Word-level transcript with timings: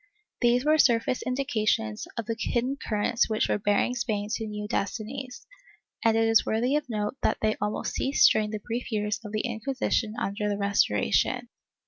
^ 0.01 0.03
These 0.41 0.65
were 0.65 0.79
surface 0.79 1.21
indications 1.21 2.07
of 2.17 2.25
the 2.25 2.35
hidden 2.39 2.75
currents 2.75 3.29
which 3.29 3.47
were 3.47 3.59
bearing 3.59 3.93
Spain 3.93 4.29
to 4.31 4.47
new 4.47 4.67
destinies, 4.67 5.45
and 6.03 6.17
it 6.17 6.27
is 6.27 6.43
worthy 6.43 6.75
of 6.75 6.89
note 6.89 7.17
that 7.21 7.37
they 7.43 7.55
almost 7.61 7.93
ceased 7.93 8.31
during 8.31 8.49
the 8.49 8.57
brief 8.65 8.91
years 8.91 9.19
of 9.23 9.31
the 9.31 9.41
Inquisition 9.45 10.15
under 10.17 10.49
the 10.49 10.57
Restoration. 10.57 11.49